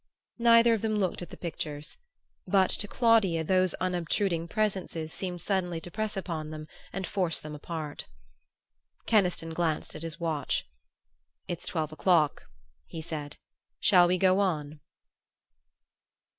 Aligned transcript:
Neither 0.39 0.73
of 0.73 0.81
them 0.81 0.97
looked 0.97 1.21
at 1.21 1.29
the 1.29 1.37
pictures; 1.37 1.97
but 2.47 2.71
to 2.71 2.87
Claudia 2.87 3.43
those 3.43 3.75
unobtruding 3.75 4.47
presences 4.47 5.13
seemed 5.13 5.41
suddenly 5.43 5.79
to 5.79 5.91
press 5.91 6.17
upon 6.17 6.49
them 6.49 6.65
and 6.91 7.05
force 7.05 7.39
them 7.39 7.53
apart. 7.53 8.07
Keniston 9.05 9.53
glanced 9.53 9.93
at 9.93 10.01
his 10.01 10.19
watch. 10.19 10.65
"It's 11.47 11.67
twelve 11.67 11.91
o'clock," 11.91 12.47
he 12.87 12.99
said. 13.03 13.37
"Shall 13.79 14.07
we 14.07 14.17
go 14.17 14.39
on?" 14.39 14.79